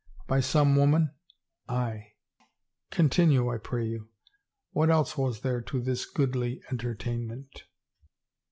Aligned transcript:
"By 0.31 0.39
some 0.39 0.75
woman?"" 0.75 1.11
Aye."" 1.69 2.13
Continue, 2.89 3.53
I 3.53 3.59
pray 3.59 3.85
you. 3.85 4.09
What 4.71 4.89
else 4.89 5.15
was 5.15 5.41
there 5.41 5.61
to 5.61 5.79
this 5.79 6.07
goodly 6.07 6.59
entertainment 6.71 7.65